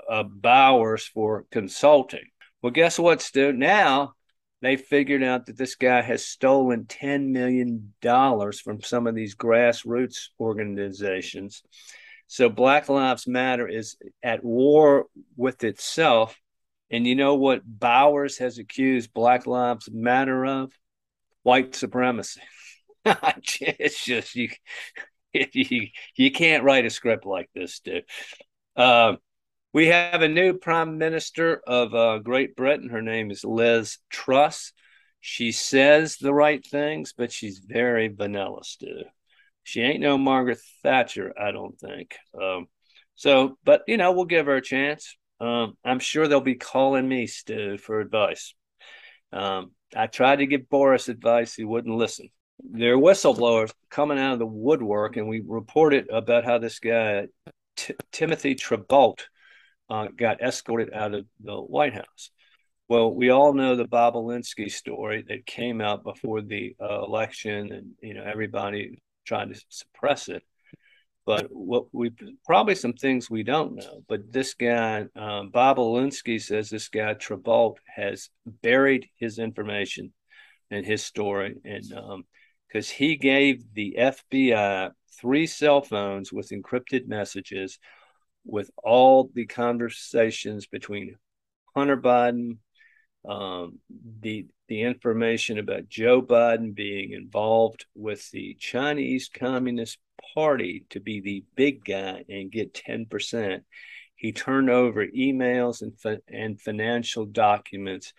uh, 0.10 0.24
Bowers 0.24 1.05
for 1.05 1.45
consulting. 1.51 2.25
Well, 2.62 2.72
guess 2.72 2.98
what, 2.98 3.22
Stu? 3.22 3.51
Now 3.51 4.13
they 4.62 4.77
figured 4.77 5.24
out 5.24 5.45
that 5.45 5.57
this 5.57 5.75
guy 5.75 6.01
has 6.01 6.25
stolen 6.25 6.86
$10 6.86 7.29
million 7.29 7.93
from 8.01 8.81
some 8.81 9.07
of 9.07 9.13
these 9.13 9.36
grassroots 9.36 10.29
organizations. 10.39 11.63
So 12.27 12.50
Black 12.50 12.88
Lives 12.88 13.27
Matter 13.27 13.67
is 13.67 13.98
at 14.24 14.43
war 14.43 15.07
with 15.36 15.65
itself 15.65 16.39
and 16.93 17.07
you 17.07 17.15
know 17.15 17.33
what 17.33 17.63
Bowers 17.65 18.38
has 18.38 18.59
accused 18.59 19.13
Black 19.13 19.47
Lives 19.47 19.89
Matter 19.91 20.45
of? 20.45 20.71
White 21.41 21.73
supremacy. 21.73 22.39
it's 23.05 24.05
just 24.05 24.35
you, 24.35 24.50
you 25.33 25.88
you 26.15 26.31
can't 26.31 26.63
write 26.63 26.85
a 26.85 26.91
script 26.91 27.25
like 27.25 27.50
this, 27.55 27.79
dude. 27.79 28.05
Uh, 28.75 29.15
we 29.73 29.88
have 29.88 30.21
a 30.21 30.27
new 30.27 30.53
prime 30.53 31.00
minister 31.00 31.59
of 31.65 31.95
uh, 31.95 32.19
Great 32.19 32.55
Britain. 32.55 32.89
Her 32.89 33.01
name 33.01 33.31
is 33.31 33.43
Liz 33.43 33.97
Truss. 34.12 34.71
She 35.19 35.51
says 35.51 36.17
the 36.17 36.33
right 36.33 36.63
things, 36.63 37.12
but 37.17 37.31
she's 37.31 37.57
very 37.57 38.07
vanilla, 38.07 38.62
dude. 38.79 39.05
She 39.63 39.81
ain't 39.81 40.01
no 40.01 40.19
Margaret 40.19 40.59
Thatcher, 40.83 41.33
I 41.41 41.51
don't 41.51 41.79
think. 41.79 42.15
Um, 42.39 42.67
so, 43.15 43.57
but 43.63 43.81
you 43.88 43.97
know, 43.97 44.12
we'll 44.12 44.25
give 44.25 44.45
her 44.45 44.57
a 44.57 44.62
chance. 44.62 45.17
Um, 45.43 45.77
I'm 45.83 46.00
sure 46.00 46.27
they'll 46.27 46.39
be 46.39 46.55
calling 46.55 47.05
me, 47.05 47.27
Stu, 47.27 47.77
for 47.77 48.00
advice. 48.00 48.53
Um, 49.33 49.71
I 49.93 50.07
tried 50.07 50.38
to 50.38 50.45
give 50.45 50.69
Boris 50.69 51.09
advice, 51.09 51.53
he 51.53 51.65
wouldn't 51.65 51.95
listen. 51.95 52.29
There 52.63 52.93
are 52.93 52.97
whistleblowers 52.97 53.73
coming 53.89 54.17
out 54.17 54.33
of 54.33 54.39
the 54.39 54.45
woodwork, 54.45 55.17
and 55.17 55.27
we 55.27 55.41
reported 55.45 56.09
about 56.09 56.45
how 56.45 56.59
this 56.59 56.79
guy, 56.79 57.27
T- 57.75 57.95
Timothy 58.13 58.55
Trebolt, 58.55 59.23
uh, 59.89 60.07
got 60.15 60.41
escorted 60.41 60.93
out 60.93 61.13
of 61.13 61.25
the 61.43 61.57
White 61.57 61.93
House. 61.93 62.29
Well, 62.88 63.13
we 63.13 63.29
all 63.29 63.53
know 63.53 63.75
the 63.75 63.85
Bobulinski 63.85 64.71
story 64.71 65.25
that 65.27 65.45
came 65.45 65.81
out 65.81 66.05
before 66.05 66.41
the 66.41 66.73
uh, 66.81 67.03
election, 67.03 67.73
and 67.73 67.91
you 68.01 68.13
know 68.13 68.23
everybody 68.23 69.01
tried 69.25 69.53
to 69.53 69.62
suppress 69.67 70.29
it. 70.29 70.43
But 71.25 71.48
what 71.50 71.86
we 71.94 72.12
probably 72.46 72.75
some 72.75 72.94
things 72.94 73.30
we 73.30 73.44
don't 73.44 73.75
know. 73.75 74.03
But 74.10 74.32
this 74.32 74.53
guy, 74.56 75.06
um, 75.15 75.51
Bobulinski 75.51 76.42
says 76.42 76.70
this 76.70 76.89
guy 76.89 77.13
Trebolt 77.13 77.77
has 77.86 78.30
buried 78.46 79.08
his 79.18 79.39
information 79.39 80.13
and 80.70 80.86
his 80.86 81.03
story, 81.03 81.56
and 81.63 81.84
because 82.68 82.89
um, 82.89 82.96
he 82.98 83.15
gave 83.15 83.63
the 83.74 83.96
FBI 83.98 84.92
three 85.20 85.48
cell 85.48 85.82
phones 85.82 86.34
with 86.34 86.50
encrypted 86.50 87.08
messages 87.08 87.80
with 88.46 88.70
all 88.84 89.30
the 89.34 89.46
conversations 89.46 90.68
between 90.68 91.15
Hunter 91.75 91.98
Biden, 91.98 92.58
um, 93.27 93.80
the 94.20 94.48
the 94.68 94.82
information 94.82 95.60
about 95.60 95.88
Joe 95.88 96.22
Biden 96.22 96.74
being 96.74 97.12
involved 97.12 97.86
with 97.96 98.30
the 98.32 98.56
Chinese 98.60 99.30
Communist 99.34 100.00
Party 100.33 100.85
to 100.89 100.99
be 100.99 101.19
the 101.19 101.43
big 101.55 101.85
guy 101.85 102.23
and 102.29 102.51
get 102.51 102.73
10%. 102.73 103.61
He 104.15 104.31
turned 104.31 104.69
over 104.69 105.05
emails 105.05 105.81
and, 105.81 106.21
and 106.27 106.61
financial 106.61 107.25
documents 107.25 108.13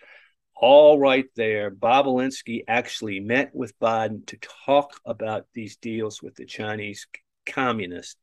all 0.57 0.99
right 0.99 1.27
there. 1.37 1.71
Bobulinski 1.71 2.65
actually 2.69 3.21
met 3.21 3.55
with 3.55 3.79
Biden 3.79 4.27
to 4.27 4.39
talk 4.67 5.01
about 5.05 5.47
these 5.53 5.77
deals 5.77 6.23
with 6.23 6.35
the 6.37 6.47
Chinese 6.47 7.07
communists. 7.47 8.17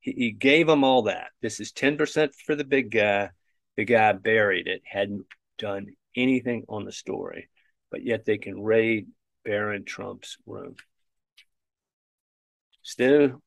He, 0.00 0.12
he 0.12 0.30
gave 0.30 0.66
them 0.66 0.84
all 0.84 1.02
that. 1.02 1.28
This 1.40 1.60
is 1.60 1.72
10% 1.72 2.30
for 2.46 2.54
the 2.54 2.64
big 2.64 2.90
guy. 2.90 3.30
The 3.76 3.84
guy 3.84 4.12
buried 4.12 4.66
it, 4.66 4.82
hadn't 4.84 5.26
done 5.58 5.86
anything 6.14 6.64
on 6.68 6.84
the 6.84 6.92
story, 6.92 7.48
but 7.90 8.04
yet 8.04 8.24
they 8.26 8.36
can 8.36 8.62
raid 8.62 9.08
Barron 9.44 9.84
Trump's 9.84 10.36
room. 10.46 10.76
Stu, 12.82 13.40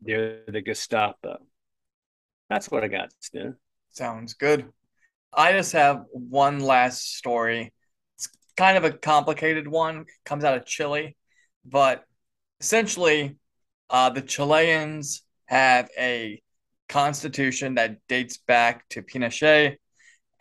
they're 0.00 0.42
the 0.46 0.60
Gestapo. 0.60 1.38
That's 2.48 2.70
what 2.70 2.84
I 2.84 2.88
got, 2.88 3.12
Stu. 3.20 3.54
Sounds 3.90 4.34
good. 4.34 4.66
I 5.32 5.52
just 5.52 5.72
have 5.72 6.04
one 6.12 6.60
last 6.60 7.16
story. 7.16 7.72
It's 8.16 8.28
kind 8.56 8.76
of 8.78 8.84
a 8.84 8.92
complicated 8.92 9.68
one. 9.68 10.06
Comes 10.24 10.44
out 10.44 10.56
of 10.56 10.64
Chile, 10.64 11.16
but 11.64 12.04
essentially, 12.60 13.36
uh, 13.90 14.10
the 14.10 14.22
Chileans 14.22 15.22
have 15.46 15.88
a 15.98 16.42
constitution 16.88 17.74
that 17.74 17.98
dates 18.08 18.38
back 18.38 18.88
to 18.90 19.02
Pinochet, 19.02 19.76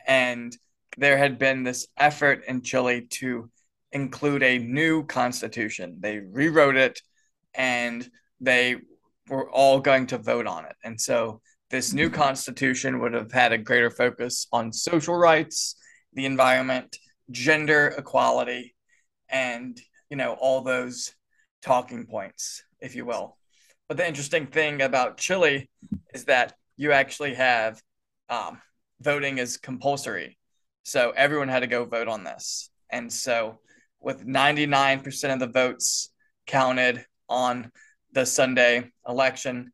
and 0.07 0.55
there 0.97 1.17
had 1.17 1.37
been 1.37 1.63
this 1.63 1.87
effort 1.97 2.43
in 2.47 2.61
Chile 2.61 3.07
to 3.09 3.49
include 3.91 4.43
a 4.43 4.57
new 4.57 5.05
constitution. 5.05 5.97
They 5.99 6.19
rewrote 6.19 6.75
it, 6.75 7.01
and 7.57 8.09
they 8.39 8.77
were 9.27 9.49
all 9.49 9.79
going 9.81 10.07
to 10.07 10.17
vote 10.17 10.47
on 10.47 10.65
it. 10.65 10.75
And 10.83 11.01
so 11.01 11.41
this 11.69 11.91
new 11.91 12.09
constitution 12.09 12.99
would 12.99 13.13
have 13.13 13.31
had 13.31 13.51
a 13.51 13.57
greater 13.57 13.91
focus 13.91 14.47
on 14.53 14.71
social 14.71 15.15
rights, 15.15 15.75
the 16.13 16.25
environment, 16.25 16.97
gender 17.29 17.93
equality, 17.97 18.73
and 19.27 19.77
you 20.09 20.15
know 20.15 20.37
all 20.39 20.61
those 20.61 21.13
talking 21.61 22.05
points, 22.05 22.63
if 22.79 22.95
you 22.95 23.05
will. 23.05 23.37
But 23.89 23.97
the 23.97 24.07
interesting 24.07 24.47
thing 24.47 24.81
about 24.81 25.17
Chile 25.17 25.69
is 26.13 26.25
that 26.25 26.53
you 26.77 26.93
actually 26.93 27.33
have 27.33 27.81
um, 28.29 28.61
voting 29.01 29.37
is 29.39 29.57
compulsory, 29.57 30.37
so 30.83 31.11
everyone 31.17 31.49
had 31.49 31.61
to 31.61 31.67
go 31.67 31.83
vote 31.83 32.07
on 32.07 32.23
this, 32.23 32.69
and 32.89 33.11
so 33.11 33.59
with 33.99 34.25
99% 34.25 35.33
of 35.33 35.39
the 35.39 35.47
votes 35.47 36.13
counted 36.45 37.05
on 37.29 37.71
the 38.13 38.25
Sunday 38.25 38.91
election, 39.07 39.71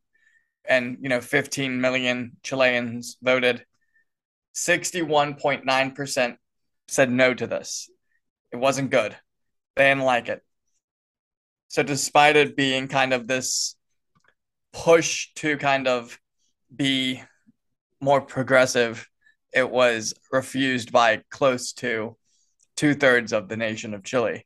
and 0.65 0.97
you 1.01 1.09
know 1.09 1.21
15 1.21 1.79
million 1.79 2.37
Chileans 2.43 3.17
voted, 3.21 3.65
61.9% 4.55 6.37
said 6.87 7.11
no 7.11 7.33
to 7.33 7.47
this. 7.47 7.89
It 8.51 8.57
wasn't 8.57 8.91
good. 8.91 9.15
They 9.75 9.89
didn't 9.89 10.03
like 10.03 10.29
it. 10.29 10.41
So 11.67 11.81
despite 11.81 12.35
it 12.35 12.55
being 12.55 12.87
kind 12.87 13.13
of 13.13 13.27
this 13.27 13.75
push 14.73 15.29
to 15.35 15.57
kind 15.57 15.87
of 15.87 16.19
be 16.75 17.23
more 17.99 18.21
progressive, 18.21 19.07
it 19.53 19.69
was 19.69 20.13
refused 20.31 20.91
by 20.91 21.21
close 21.31 21.73
to 21.73 22.17
two 22.75 22.93
thirds 22.93 23.33
of 23.33 23.49
the 23.49 23.57
nation 23.57 23.93
of 23.93 24.03
Chile. 24.03 24.45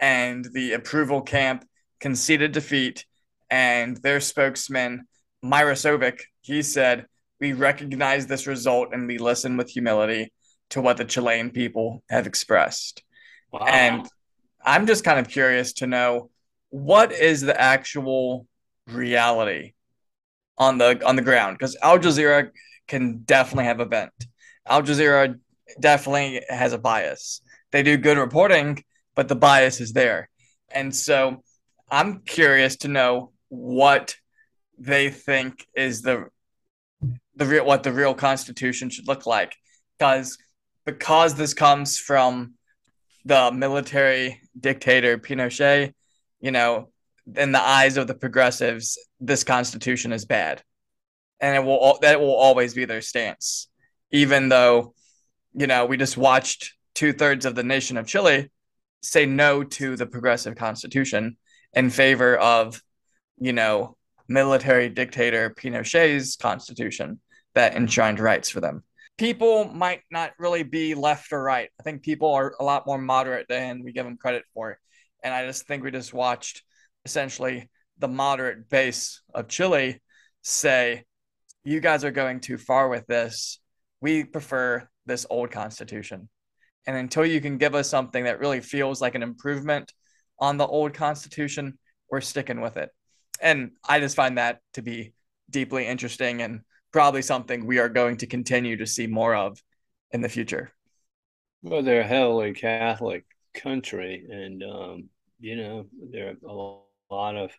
And 0.00 0.46
the 0.52 0.72
approval 0.72 1.20
camp 1.20 1.66
conceded 2.02 2.52
defeat, 2.52 3.06
and 3.48 3.96
their 3.98 4.20
spokesman, 4.20 5.06
Mirosevic, 5.42 6.20
he 6.42 6.62
said, 6.62 7.06
We 7.40 7.54
recognize 7.54 8.26
this 8.26 8.46
result 8.46 8.88
and 8.92 9.06
we 9.06 9.18
listen 9.18 9.56
with 9.56 9.70
humility 9.70 10.32
to 10.70 10.82
what 10.82 10.96
the 10.96 11.04
Chilean 11.04 11.50
people 11.50 12.02
have 12.10 12.26
expressed. 12.26 13.02
Wow. 13.52 13.66
And 13.66 14.08
I'm 14.64 14.86
just 14.86 15.04
kind 15.04 15.18
of 15.18 15.28
curious 15.28 15.74
to 15.74 15.86
know 15.86 16.30
what 16.70 17.12
is 17.12 17.40
the 17.40 17.58
actual 17.58 18.46
reality 18.86 19.72
on 20.58 20.78
the 20.78 21.06
on 21.06 21.16
the 21.16 21.22
ground 21.22 21.56
because 21.58 21.76
Al 21.82 21.98
Jazeera 21.98 22.50
can 22.88 23.18
definitely 23.18 23.64
have 23.64 23.80
a 23.80 23.86
bent. 23.86 24.12
Al 24.66 24.82
Jazeera 24.82 25.38
definitely 25.78 26.42
has 26.48 26.72
a 26.72 26.78
bias. 26.78 27.42
They 27.70 27.82
do 27.82 27.96
good 27.96 28.18
reporting, 28.18 28.82
but 29.14 29.28
the 29.28 29.36
bias 29.36 29.80
is 29.80 29.92
there. 29.92 30.28
And 30.70 30.94
so 30.94 31.42
I'm 31.92 32.20
curious 32.20 32.76
to 32.78 32.88
know 32.88 33.30
what 33.48 34.16
they 34.78 35.10
think 35.10 35.66
is 35.76 36.02
the 36.02 36.26
the 37.36 37.46
real 37.46 37.64
what 37.64 37.84
the 37.84 37.92
real 37.92 38.14
constitution 38.14 38.90
should 38.90 39.06
look 39.06 39.26
like. 39.26 39.54
Because 39.98 40.38
because 40.84 41.34
this 41.34 41.54
comes 41.54 41.98
from 41.98 42.54
the 43.24 43.52
military 43.52 44.40
dictator 44.58 45.18
Pinochet 45.18 45.92
you 46.42 46.50
know, 46.50 46.90
in 47.36 47.52
the 47.52 47.62
eyes 47.62 47.96
of 47.96 48.08
the 48.08 48.14
progressives, 48.14 48.98
this 49.20 49.44
constitution 49.44 50.12
is 50.12 50.26
bad, 50.26 50.60
and 51.40 51.56
it 51.56 51.64
will 51.64 51.98
that 52.02 52.20
will 52.20 52.34
always 52.34 52.74
be 52.74 52.84
their 52.84 53.00
stance, 53.00 53.68
even 54.10 54.50
though, 54.50 54.92
you 55.54 55.68
know, 55.68 55.86
we 55.86 55.96
just 55.96 56.16
watched 56.16 56.74
two 56.94 57.12
thirds 57.12 57.46
of 57.46 57.54
the 57.54 57.62
nation 57.62 57.96
of 57.96 58.06
Chile 58.06 58.50
say 59.04 59.24
no 59.24 59.64
to 59.64 59.96
the 59.96 60.06
progressive 60.06 60.56
constitution 60.56 61.36
in 61.74 61.90
favor 61.90 62.36
of, 62.36 62.82
you 63.38 63.52
know, 63.52 63.96
military 64.28 64.88
dictator 64.88 65.50
Pinochet's 65.50 66.36
constitution 66.36 67.20
that 67.54 67.74
enshrined 67.74 68.20
rights 68.20 68.50
for 68.50 68.60
them. 68.60 68.82
People 69.18 69.64
might 69.64 70.00
not 70.10 70.32
really 70.38 70.62
be 70.62 70.94
left 70.94 71.32
or 71.32 71.42
right. 71.42 71.68
I 71.78 71.82
think 71.82 72.02
people 72.02 72.32
are 72.34 72.54
a 72.58 72.64
lot 72.64 72.86
more 72.86 72.98
moderate 72.98 73.46
than 73.48 73.82
we 73.84 73.92
give 73.92 74.04
them 74.04 74.16
credit 74.16 74.44
for. 74.54 74.78
And 75.22 75.34
I 75.34 75.46
just 75.46 75.66
think 75.66 75.84
we 75.84 75.90
just 75.90 76.14
watched 76.14 76.62
essentially 77.04 77.68
the 77.98 78.08
moderate 78.08 78.68
base 78.68 79.22
of 79.34 79.48
Chile 79.48 80.00
say, 80.42 81.04
you 81.62 81.80
guys 81.80 82.04
are 82.04 82.10
going 82.10 82.40
too 82.40 82.58
far 82.58 82.88
with 82.88 83.06
this. 83.06 83.60
We 84.00 84.24
prefer 84.24 84.88
this 85.06 85.26
old 85.30 85.50
constitution. 85.50 86.28
And 86.86 86.96
until 86.96 87.24
you 87.24 87.40
can 87.40 87.58
give 87.58 87.74
us 87.74 87.88
something 87.88 88.24
that 88.24 88.40
really 88.40 88.60
feels 88.60 89.00
like 89.00 89.14
an 89.14 89.22
improvement 89.22 89.92
on 90.42 90.56
the 90.56 90.66
old 90.66 90.92
constitution, 90.92 91.78
we're 92.10 92.20
sticking 92.20 92.60
with 92.60 92.76
it. 92.76 92.90
And 93.40 93.70
I 93.88 94.00
just 94.00 94.16
find 94.16 94.38
that 94.38 94.60
to 94.74 94.82
be 94.82 95.14
deeply 95.48 95.86
interesting 95.86 96.42
and 96.42 96.62
probably 96.92 97.22
something 97.22 97.64
we 97.64 97.78
are 97.78 97.88
going 97.88 98.16
to 98.18 98.26
continue 98.26 98.76
to 98.76 98.86
see 98.86 99.06
more 99.06 99.36
of 99.36 99.62
in 100.10 100.20
the 100.20 100.28
future. 100.28 100.72
Well, 101.62 101.82
they're 101.82 102.00
a 102.00 102.06
heavily 102.06 102.54
Catholic 102.54 103.24
country, 103.54 104.26
and 104.28 104.62
um, 104.64 105.08
you 105.38 105.56
know 105.56 105.86
there 106.10 106.30
are 106.30 106.48
a 106.48 107.14
lot 107.14 107.36
of 107.36 107.52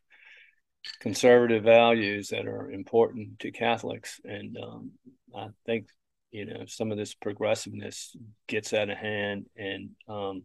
conservative 0.99 1.63
values 1.63 2.29
that 2.29 2.45
are 2.45 2.69
important 2.69 3.39
to 3.39 3.51
Catholics, 3.51 4.19
and 4.25 4.57
um, 4.61 4.91
I 5.33 5.47
think 5.65 5.87
you 6.31 6.45
know 6.45 6.65
some 6.67 6.91
of 6.91 6.97
this 6.97 7.13
progressiveness 7.13 8.13
gets 8.47 8.73
out 8.73 8.89
of 8.89 8.97
hand, 8.97 9.45
and 9.55 9.91
um, 10.09 10.43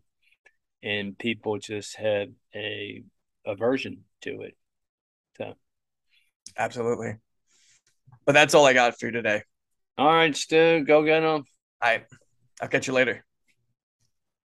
and 0.82 1.18
people 1.18 1.58
just 1.58 1.96
have 1.96 2.28
a 2.54 3.02
aversion 3.46 4.04
to 4.22 4.42
it. 4.42 4.56
So, 5.36 5.54
absolutely. 6.56 7.16
But 8.26 8.32
that's 8.32 8.54
all 8.54 8.66
I 8.66 8.72
got 8.72 8.98
for 8.98 9.06
you 9.06 9.12
today. 9.12 9.42
All 9.96 10.06
right, 10.06 10.36
Stu, 10.36 10.84
go 10.84 11.02
get 11.04 11.20
them. 11.20 11.44
All 11.82 11.90
right, 11.90 12.04
I'll 12.60 12.68
catch 12.68 12.86
you 12.86 12.92
later 12.92 13.24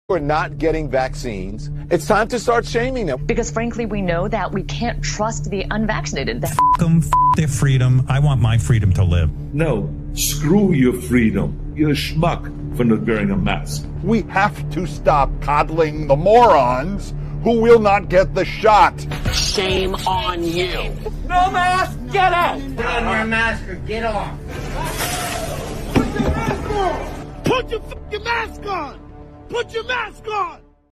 We're 0.09 0.19
not 0.19 0.59
getting 0.59 0.91
vaccines, 0.91 1.71
it's 1.91 2.07
time 2.07 2.29
to 2.29 2.39
start 2.39 2.67
shaming 2.67 3.07
them. 3.07 3.25
Because 3.27 3.51
frankly, 3.51 3.87
we 3.87 4.03
know 4.03 4.29
that 4.29 4.53
we 4.53 4.63
can't 4.65 5.03
trust 5.03 5.51
the 5.51 5.65
unvaccinated. 5.71 6.45
F 6.45 6.57
them, 6.79 6.99
f 6.99 7.11
their 7.37 7.49
freedom. 7.49 8.05
I 8.09 8.19
want 8.19 8.41
my 8.41 8.59
freedom 8.59 8.93
to 8.95 9.05
live. 9.05 9.31
No, 9.55 9.93
screw 10.15 10.73
your 10.73 10.93
freedom. 10.93 11.70
You're 11.81 11.93
a 11.93 11.95
schmuck 11.95 12.45
for 12.77 12.85
not 12.85 13.07
wearing 13.07 13.31
a 13.31 13.39
mask. 13.39 13.87
We 14.03 14.21
have 14.25 14.71
to 14.73 14.87
stop 14.87 15.31
coddling 15.41 16.09
the 16.09 16.15
morons 16.15 17.15
who 17.43 17.59
will 17.59 17.79
not 17.79 18.11
get 18.11 18.35
the 18.35 18.45
shot. 18.45 19.01
Shame 19.33 19.95
on 20.07 20.45
you. 20.45 20.93
No 21.27 21.51
mask, 21.51 21.99
get 22.13 22.35
out. 22.35 22.61
Put 22.77 22.85
on 22.85 23.17
your 23.17 23.25
mask 23.25 23.67
or 23.67 23.77
get 23.77 24.05
off. 24.05 24.39
Put 25.95 26.21
your 26.21 26.29
mask 26.29 26.71
on. 26.71 27.45
Put 27.45 27.71
your 27.71 27.81
fucking 27.81 28.25
mask 28.25 28.67
on! 28.67 29.01
Put 29.49 29.73
your 29.73 29.85
mask 29.85 30.29
on! 30.29 30.61